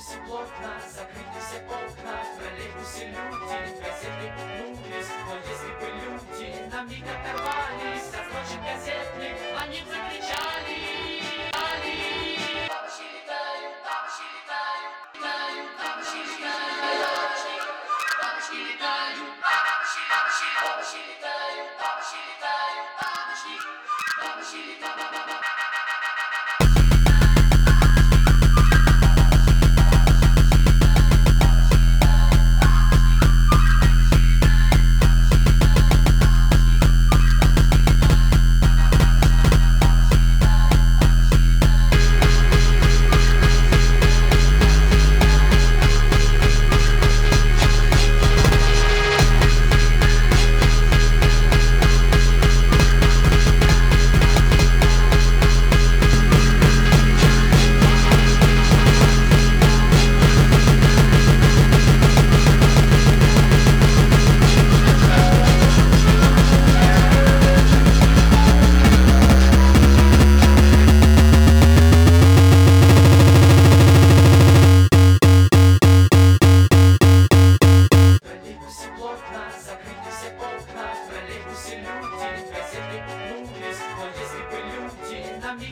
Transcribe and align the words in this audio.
троллейбусе 0.00 0.18
плотно, 0.26 0.80
закрыты 0.88 1.38
все 1.40 1.58
окна 1.60 2.22
В 2.24 2.38
троллейбусе 2.38 3.06
люди, 3.08 3.58
газеты 3.80 4.32
утнулись 4.40 5.12
Но 5.26 5.36
если 5.36 5.72
бы 5.76 5.86
люди 6.00 6.68
на 6.72 6.82
миг 6.82 7.04
оторвались 7.04 8.08
От 8.14 8.24
строчек 8.26 8.60
газетных, 8.64 9.36
они 9.60 9.80
бы 9.82 9.90
закричали 9.90 10.76
«Али!» 11.52 12.68
Бабочки 12.68 13.04
летают, 13.12 13.74
бабочки 13.84 14.24
летают 14.32 14.92
Летают, 15.14 15.68
бабочки 15.76 16.18
летают 16.24 16.80
бабочки 18.20 18.56
летают 18.56 19.18
Бабочки, 19.40 20.00
бабочки, 20.10 20.48
бабочки 20.64 21.00
летают 21.10 21.66
Бабочки 21.80 22.20
летают, 22.24 22.86
бабочки 22.96 23.54
Бабочки 24.20 24.60
летают 24.70 25.49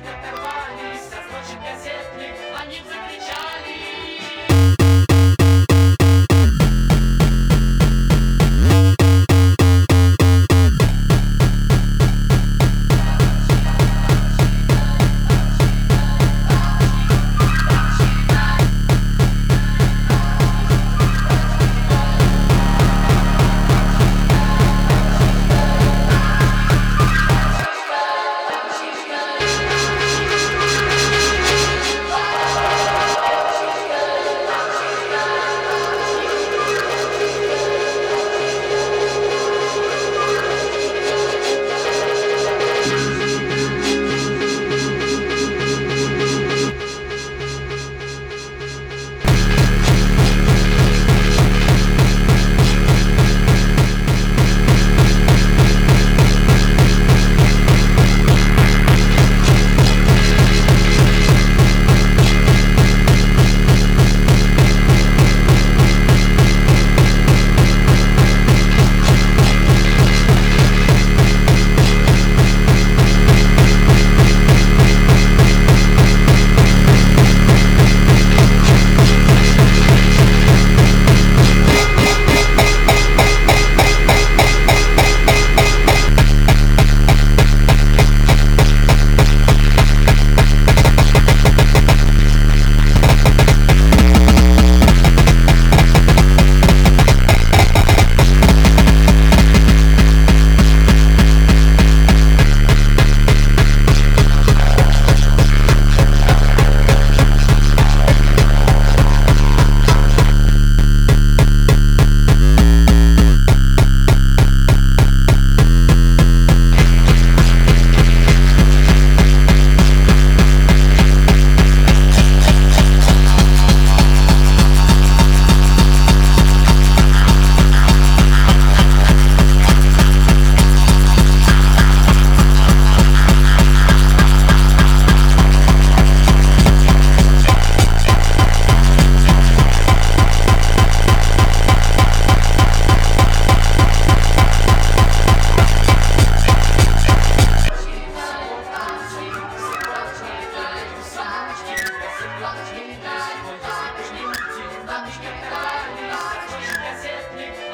оторвались 0.08 1.12
От 1.12 1.24
строчек 1.26 1.60
газетных, 1.62 2.37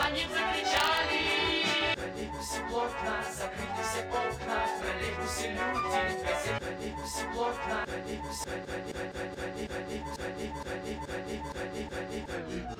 Они 0.04 0.22
закричали 0.22 1.64
В 1.90 1.96
троллейбусе 1.96 2.60
плотно, 2.68 3.14
закрыты 3.36 3.82
все 3.82 4.02
окна 4.06 4.58
В 4.62 4.78
троллейбусе 4.80 5.46
люди, 5.50 5.98
газет 6.22 6.54
В 6.54 6.64
троллейбусе 6.64 7.24
плотно, 7.34 7.76
троллейбус 7.86 8.38
троллейбус, 8.44 8.84
троллейбус, 10.14 10.64
троллейбус, 10.64 11.10
троллейбус, 12.06 12.78